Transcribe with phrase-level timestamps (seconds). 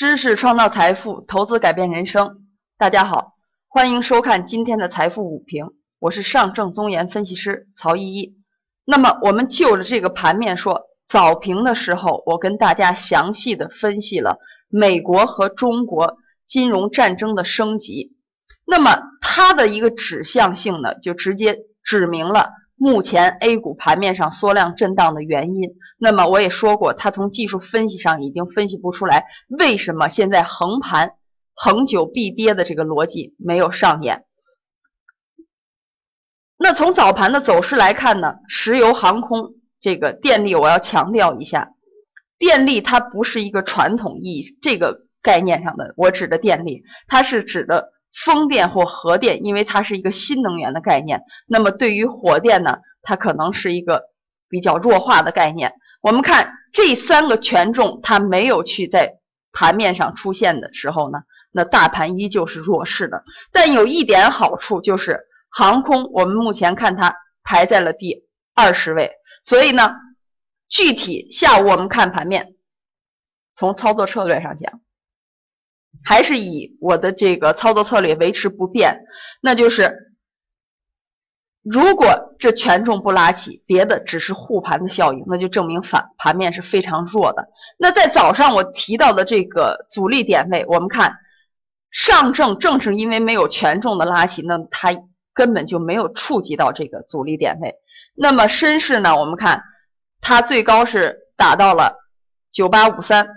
[0.00, 2.46] 知识创造财富，投资改变人生。
[2.78, 3.34] 大家好，
[3.68, 5.66] 欢迎收看今天的财富午评，
[5.98, 8.34] 我是上证综研分析师曹依依。
[8.86, 14.38] 那么，我们就着这个盘面说，早评的时候，我跟大家详细的分析了
[14.70, 18.16] 美国和中国金融战争的升级。
[18.66, 22.48] 那么，它的一个指向性呢，就直接指明了。
[22.82, 31.12] 目前 A 股盘面上缩量震荡的原因，那么我也说过，它从技术分析上已经分析不出来为什么现在横盘
[31.52, 34.24] 恒久必跌的这个逻辑没有上演。
[36.56, 41.74] 那从早盘的走势来看呢，石油、航空、这个电力，我要强调一下，
[42.38, 47.92] 电力它不是一个传统意义这个概念上的，我指的电力，它是指的。
[48.12, 54.04] 风电或核电，因为它是一个新能源的概念，那么对于火电呢，它可能是一个
[54.48, 55.74] 比较弱化的概念。
[56.02, 59.18] 我们看这三个权重，它没有去在
[59.52, 61.20] 盘面上出现的时候呢，
[61.52, 63.22] 那大盘依旧是弱势的。
[63.52, 68.24] 但有一点好处就是航空，我们目前看它排在了第
[68.54, 69.12] 二十位。
[69.44, 69.94] 所以呢，
[70.68, 72.54] 具体下午我们看盘面，
[73.54, 74.80] 从操作策略上讲。
[76.02, 79.00] 还是以我的这个操作策略维持不变，
[79.42, 80.14] 那就是
[81.62, 87.48] 如果这权重不拉起，别的只是护盘的效应，那就证明反盘面是非常弱的。
[87.78, 91.18] 那在早上我提到的这个阻力点位，我们看
[91.90, 94.90] 上证正是因为没有权重的拉起，那它
[95.34, 97.74] 根本就没有触及到这个阻力点位。
[98.14, 99.62] 那么深市呢，我们看
[100.20, 101.96] 它最高是达到了
[102.50, 103.28] 九八五三。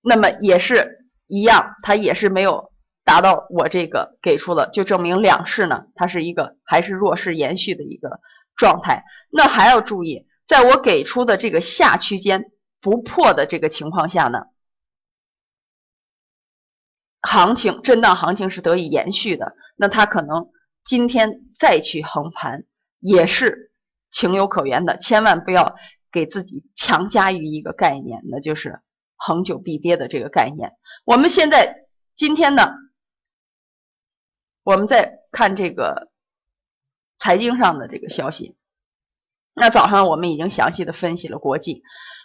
[0.00, 2.72] 那么也是一样，它也是没有
[3.04, 8.20] 达到我这个给出的，就证明两市呢，它是一个还是弱势延续的一个
[8.56, 9.04] 状态。
[9.30, 14.46] 那还要注意，在我给出的这个下区间不破的这个情况下呢，
[17.22, 19.56] 行情震荡行情是得以延续的。
[19.76, 20.50] 那它可能
[20.84, 22.64] 今天再去横盘
[23.00, 23.72] 也是
[24.10, 25.76] 情有可原的，千万不要
[26.10, 28.80] 给自己强加于一个概念，那就是。
[29.18, 30.72] 恒久必跌的这个概念，
[31.04, 32.72] 我们现在今天呢，
[34.62, 36.08] 我们在看这个
[37.18, 38.56] 财经上的这个消息。
[39.54, 41.82] 那早上我们已经详细的分析了国际，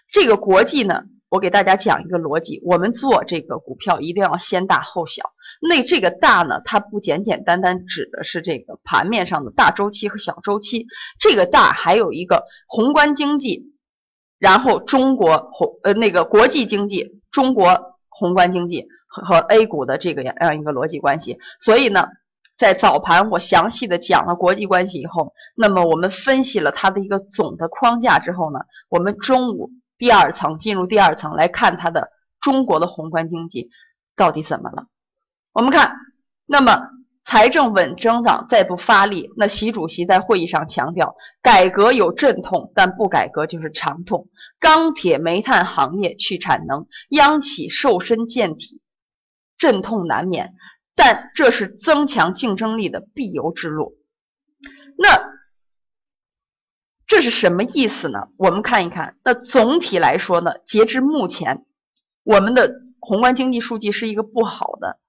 [0.08, 5.34] 这个国际呢，我给大家讲一个逻辑：我们做这个股票一定要先大后小。
[5.60, 10.86] 那这个大呢，它不简简单单指的是这个盘面上的大周期和小周期，
[11.20, 13.73] 这个大还有一个宏观经济。
[14.44, 22.10] 然后中国宏呃那个国际经济，中国宏观经济和和 A 股的这个样一个逻辑关系，所以呢，
[22.58, 28.60] 在早盘我详细的讲了国际关系以后，那么我们分析了它的一个总的框架之后呢，
[28.90, 32.10] 我们中午第二层进入第二层来看它的
[32.42, 33.70] 中国的宏观经济
[34.18, 34.88] 到底怎么了，
[35.54, 35.96] 我们看，
[36.46, 36.90] 那么。
[37.24, 44.28] 财政稳增长再不发力，那习主席在会议上强调，改革有阵痛，但不改革就是长痛。
[44.60, 48.82] 钢铁、煤炭行业去产能，央企瘦身健体，
[49.58, 50.54] 阵痛难免，
[50.96, 53.96] 但这是增强竞争力的必由之路。
[54.98, 55.34] 那
[57.08, 58.28] 这是什么意思呢？
[58.38, 61.66] 我们看一看，那总体来说呢，截至目前，
[62.24, 65.00] 我们的宏观经济数据是一个不好的。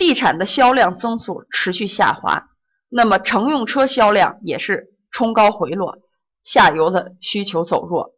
[0.00, 2.48] 地产的销量增速持续下滑，
[2.88, 5.98] 那么乘用车销量也是冲高回落，
[6.42, 8.14] 下游的需求走弱，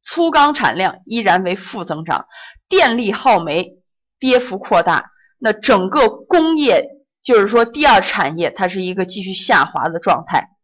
[0.00, 2.28] 粗钢产量依然为负增长，
[2.66, 3.76] 电力耗煤
[4.18, 6.88] 跌幅扩大，那整个工业
[7.22, 10.56] 就是说第二产业它是一个继续下滑的状态。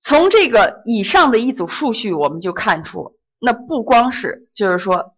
[0.00, 5.16] 从这个以上的一组数据，我们就看出，那不光是就是说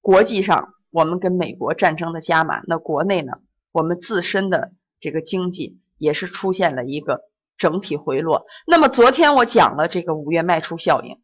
[0.00, 0.74] 国际上。
[0.92, 3.32] 我们跟美国战争的加码，那国内呢？
[3.72, 8.44] 我们自身的这个经济也是出现了一个整体回落。
[8.66, 11.18] 那么昨天我讲了这个五月卖出效应，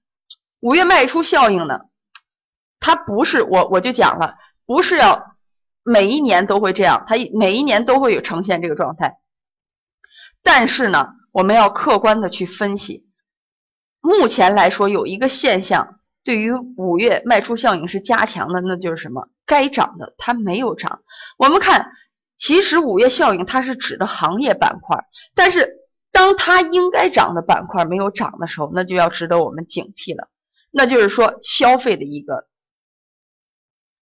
[0.60, 1.80] 五月卖出效应呢，
[2.80, 5.36] 它不是我我就讲了，不是要
[5.82, 9.18] 每一年都会这样，它每一年都会有呈现这个状态。
[10.42, 13.06] 但是呢，我们要客观的去分析，
[14.00, 15.97] 目前来说有一个现象。
[16.28, 19.30] 对于五月卖出效应是加强的，那就是什么？
[19.46, 21.00] 该涨的它没有涨。
[21.38, 21.90] 我们看，
[22.36, 25.78] 其实五月效应它是指的行业板块，但是
[26.12, 30.28] 当它应该涨的板块没有涨的时候，那就要值得我们警惕了。
[30.70, 32.46] 那就是说，消费的一个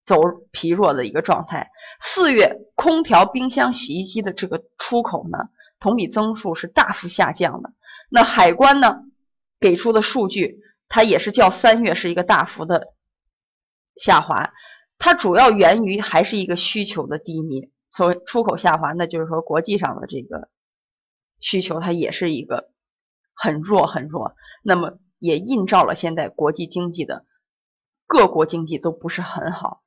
[0.05, 0.21] 走
[0.51, 1.71] 疲弱的一个状态。
[2.01, 5.39] 四月空调、冰箱、洗衣机的这个出口呢，
[5.79, 7.73] 同比增速是大幅下降的。
[8.11, 9.05] 那海关呢
[9.61, 10.59] 给出的数据。
[10.89, 12.95] 它也是较三月是一个大幅的
[13.97, 14.53] 下滑，
[14.99, 17.71] 它主要源于还是一个需求的低迷。
[17.89, 20.49] 所谓出口下滑，那就是说国际上的这个
[21.41, 22.71] 需求它也是一个
[23.35, 27.25] 很弱很弱，那么也映照了现在国际经济的
[28.07, 29.83] 各国经济都不是很好。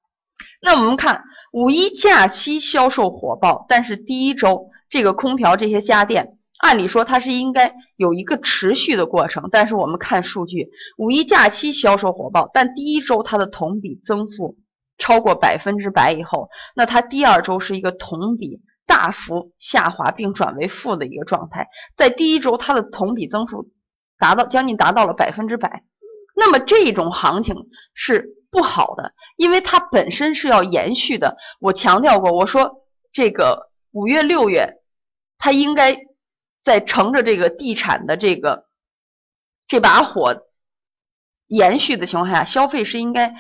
[0.62, 6.39] 那我们看五一假期销售火爆，但是第一周这个空调这些家电。
[6.60, 14.58] 按理说它是应该有一个持续的过程，但是我们看数据，五一假期销售火爆，但第一周它的同比增速
[14.98, 23.72] 超过百分之百以后，那它第二周是一个同比大幅下滑并转为负的一个状态，在第一周它的同比增速
[24.18, 25.84] 达到将近达到了百分之百，
[26.36, 27.56] 那么这种行情
[27.94, 31.38] 是不好的，因为它本身是要延续的。
[31.62, 32.84] 我强调过，我说
[33.14, 34.82] 这个五月六月
[35.38, 36.09] 它应该。
[36.62, 38.68] 在乘着这个地产的这个
[39.68, 40.46] 这把火
[41.48, 43.34] 延续的情况下，消费是应该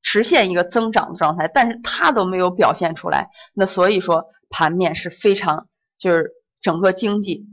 [0.00, 6.30] 实现一个增长的状态，但是它都没有表现出来，那所以说盘面是非常就是
[6.60, 7.46] 整个经济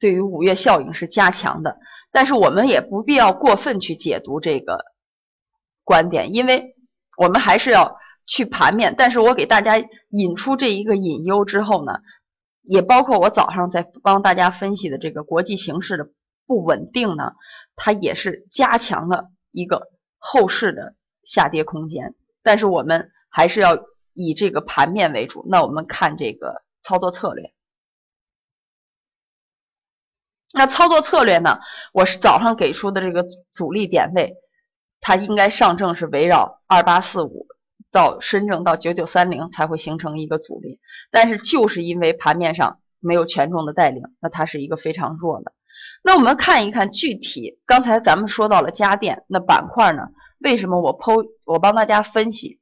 [0.00, 1.78] 对于五月效应是加强的，
[2.10, 4.84] 但是我们也不必要过分去解读这个
[5.84, 6.74] 观点，因为
[7.16, 7.96] 我们还是要
[8.26, 9.78] 去盘面，但是我给大家
[10.10, 12.00] 引出这一个隐忧之后呢。
[12.66, 16.10] 也包括我早上在帮大家分析的这个国际形势的
[16.46, 17.32] 不稳定呢，
[17.76, 22.14] 它也是加强了一个后市的下跌空间。
[22.42, 23.78] 但是我们还是要
[24.12, 25.46] 以这个盘面为主。
[25.48, 27.52] 那我们看这个操作策略。
[30.52, 31.58] 那操作策略呢？
[31.92, 34.36] 我是早上给出的这个阻力点位，
[35.00, 37.46] 它应该上证是围绕二八四五。
[37.92, 40.80] 到深证到九九三零才会形成一个阻力，
[41.10, 45.52] 但是就是因为盘面上没有权重的带领，那它是一个非常弱的。
[46.02, 50.08] 那我们看一看具体，刚才咱们说到了家电，那板块呢？
[50.38, 52.60] 为什么我剖我帮大家分析？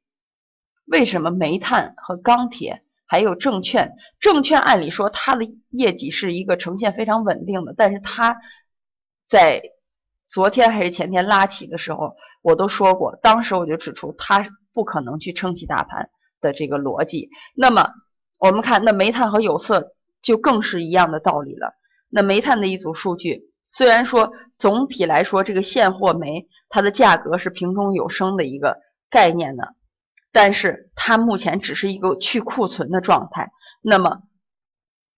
[0.85, 3.93] 为什么煤炭和钢铁还有证券？
[4.19, 8.37] 证券按理说它的业绩是一个呈现非常稳定的，但是它
[9.25, 9.61] 在
[10.25, 14.47] 昨天还是前天拉起的时候，我都说过，当时我就指出它。
[14.75, 16.09] 不可能去撑起大盘
[16.41, 17.29] 的这个逻辑。
[17.55, 17.89] 那么
[18.37, 21.73] 我们看，那煤炭和有色就更是一样的道理了。
[22.09, 28.77] 那煤炭的一组数据，虽然说总体来说这个现货煤它的价格是瓶中有升的一个
[29.09, 29.63] 概念呢，
[30.33, 33.51] 但是它目前只是一个去库存的状态。
[33.81, 34.23] 那么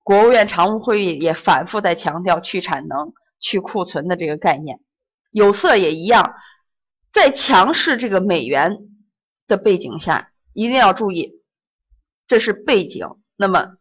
[0.03, 4.79] 国务院常务会议也反复在强调去产能、去库存的这个概念。
[5.31, 6.35] 有色也一样，
[7.11, 8.77] 在强势这个美元。
[9.47, 11.41] 的背景下，一定要注意，
[12.27, 13.07] 这是背景。
[13.35, 13.77] 那么，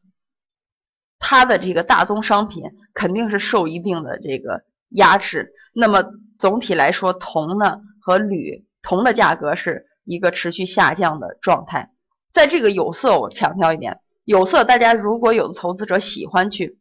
[1.18, 5.52] 它的这个大宗商品肯定是受一定的这个压制。
[5.72, 6.04] 那么
[6.38, 11.92] 总体来说，铜呢和铝，铜的价格是一个持续下降的状态。
[12.32, 16.78] 在这个有色，我强调一点，有色大家如果有的投资者喜欢去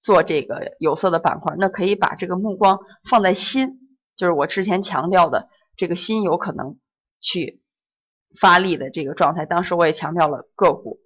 [0.00, 3.78] 做这个有色的板块，那可以把这个目光放在锌，
[4.16, 6.76] 就是我之前强调的这个锌有可能
[7.20, 7.59] 去。
[8.38, 11.00] 发力的这个状态，当时我也强调了个股，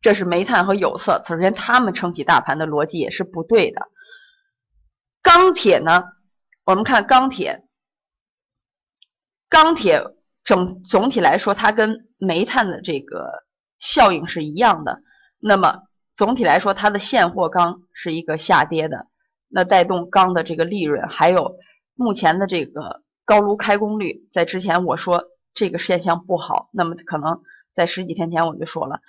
[0.00, 3.88] 这是煤炭和有色，首先他们撑起大盘的逻辑也是不对的。
[5.22, 6.04] 钢铁呢，
[6.64, 7.64] 我们看钢铁，
[9.48, 10.04] 钢铁
[10.44, 13.44] 整总体来说，它跟煤炭的这个
[13.78, 15.02] 效应是一样的。
[15.40, 15.82] 那么
[16.14, 19.08] 总体来说，它的现货钢是一个下跌的，
[19.48, 21.56] 那带动钢的这个利润，还有
[21.94, 25.24] 目前的这个高炉开工率，在之前我说。
[25.54, 27.42] 这个现象不好，那么可能
[27.72, 29.00] 在十几天前我就说了，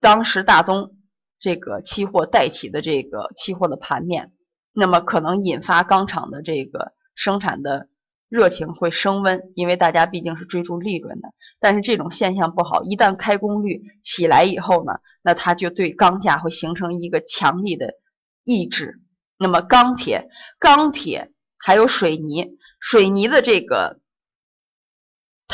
[0.00, 0.96] 当时大宗
[1.38, 4.32] 这个期货带起的这个期货的盘面，
[4.74, 7.88] 那么可能引发钢厂的这个生产的
[8.28, 11.28] 热情会升温，因为大家毕竟是追逐利润的。
[11.60, 17.94] 但是这种现象不好，一旦开工率起来以后呢，那它就对钢价会形成一个强力的
[18.42, 19.00] 抑制。
[19.38, 20.28] 那么钢铁、
[20.58, 24.01] 钢铁还有水泥，水泥的这个。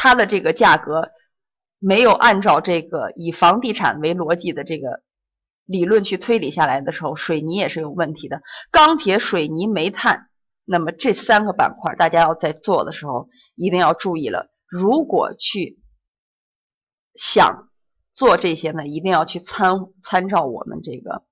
[0.00, 1.10] 它的这个价格
[1.80, 5.02] 没有按照这个以房地产为逻辑的这个
[5.66, 8.40] 理论去推理下来的时候，水泥也是有问题的。
[8.70, 10.28] 钢铁、水泥、煤炭，
[10.64, 14.48] 那么这三个板块，大家要在做的时候一定要注意了。
[14.68, 15.80] 如果去
[17.16, 17.68] 想
[18.12, 21.24] 做这些呢，一定要去参参照我们这个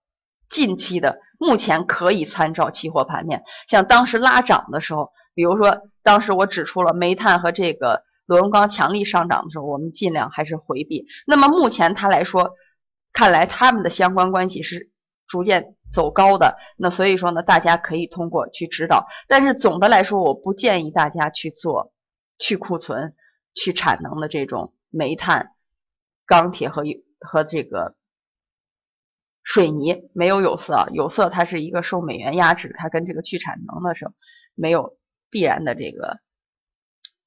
[0.49, 3.44] 近期的目前可以参照期货盘面。
[3.68, 8.02] 像当时拉涨的时候，比如说当时我指出了煤炭和这个。
[8.26, 11.06] 螺纹钢强力上涨的时候，我们尽量还是回避。
[11.26, 12.54] 那么目前它来说，
[13.12, 14.90] 看来他们的相关关系是
[15.26, 16.59] 逐渐走高的。
[16.76, 21.92] 那所以说呢，大家可以通过去指导，但是总的来说，我不建议大家去做
[22.38, 23.14] 去库存、
[23.54, 25.52] 去产能的这种煤炭、
[26.26, 26.83] 钢铁和
[27.21, 27.97] 和这个。
[29.49, 34.12] 水泥没有有色，有色它是一个受美元压制，它跟这个去产能的时候
[34.56, 34.99] 没有
[35.30, 36.18] 必然的这个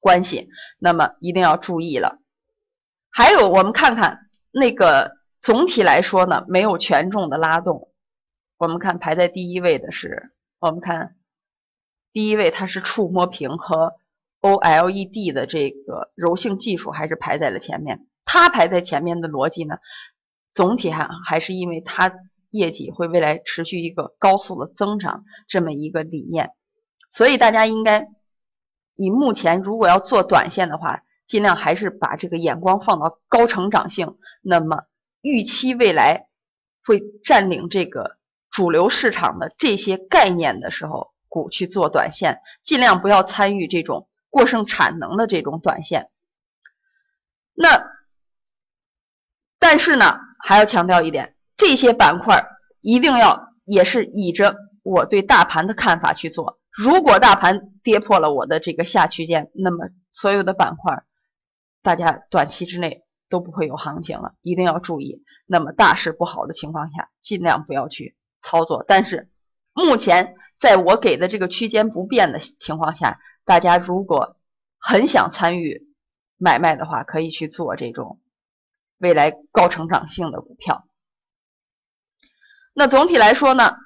[0.00, 2.18] 关系，那么一定要注意了。
[3.10, 7.92] 还有我们看看那个总体来说呢，没有权重的拉动。
[8.56, 11.16] 我们看排在第一位的是，我们看
[12.12, 13.94] 第一位它是触摸屏和
[14.40, 19.76] OLED 的这个柔性技术还是排在了前面，它排在前面的逻辑呢？
[20.52, 22.12] 总体还还是因为它
[22.50, 26.50] 业绩会未来持续一个高速的增长这么一个理念，
[27.10, 28.08] 所以大家应该
[29.00, 34.82] 以目前如果要做短线的话，尽量还是把这个眼光放到高成长性，那么
[35.22, 36.26] 预期未来
[36.84, 38.18] 会占领这个
[38.50, 46.10] 主流市场的这些概念的时候，股去做短线，尽量不要参与这种过剩产能的这种短线。
[47.54, 47.90] 那
[49.58, 50.20] 但是呢？
[50.42, 52.46] 还要强调一点，这些板块
[52.82, 56.59] 一定要也是倚着我对大盘的看法去做。
[56.80, 61.04] 如果大盘跌破了我的这个下区间，那么所有的板块，
[61.82, 65.22] 大家短期之内都不会有行情了，一定要注意。
[65.44, 68.82] 那么大势不好的情况下，尽量不要去操作。
[68.88, 69.30] 但是
[69.74, 74.38] 目前在我给的这个区间不变的情况下，大家如果
[74.78, 75.92] 很想参与
[76.38, 78.20] 买卖的话，可以去做这种。
[78.96, 80.86] 未来高成长性的股票，
[82.72, 83.76] 那总体来说呢，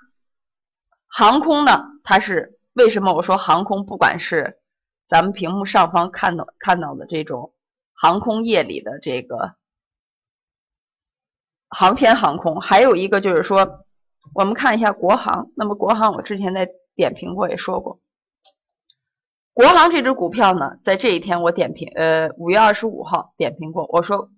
[1.06, 4.60] 航空呢，它是为什么我说航空，不管是
[5.06, 7.54] 咱们屏幕上方看到看到的这种
[7.92, 9.56] 航空业里的这个
[11.68, 13.86] 航天航空，还有一个就是说，
[14.34, 15.50] 我们看一下国航。
[15.56, 18.00] 那么国航我之前在点评过，也说过，
[19.52, 24.30] 国航这只股票呢，在这一天我点评，呃，五月二十五号点评过，我说。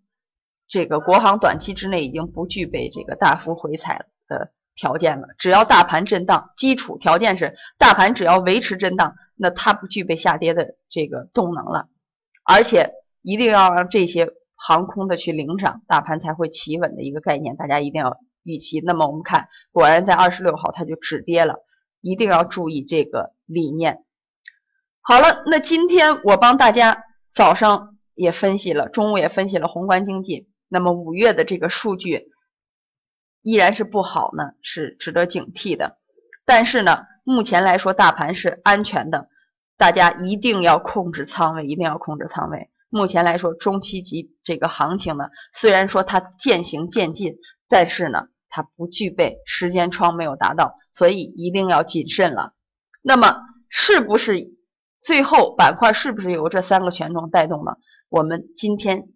[0.69, 5.27] 这个国航短期之内已经不具备这个大幅回踩的条件了。
[5.39, 11.89] 只要大盘震荡，基础条件是大盘只要维持震荡，那它不具备下跌的这个动能了。
[12.45, 12.93] 而且
[13.23, 18.81] 一定要让这些航空的去领涨，大盘才会企稳的一个概念，大家一定要预期。
[18.81, 21.57] 那么我们看，果然在二十六号它就止跌了，
[22.01, 24.05] 一定要注意这个理念。
[25.01, 30.49] 好了，那今天我帮大家早上也分析了，中午也分析了宏观经济。
[30.69, 32.29] 那么五月的这个数据
[33.47, 35.99] 依然是不好呢，是值得警惕的。
[36.45, 39.29] 但是呢，目前来说大盘是安全的，
[39.77, 42.71] 大家一定要控制仓位，一定要控制仓位。
[42.89, 47.37] 目前来说，中期级这个行情呢，虽然说它渐行渐近，
[47.69, 52.53] 但是呢，它不具备时间窗没有达到，所以一定要谨慎了。
[53.01, 54.57] 那么，是不是
[55.01, 57.79] 最后板块是不是由这三个权重带动了？
[58.09, 59.09] 我们今天。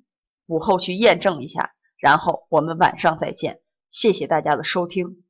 [0.47, 3.61] 午后去验证一下，然后我们晚上再见。
[3.91, 5.23] 谢谢大家的收听。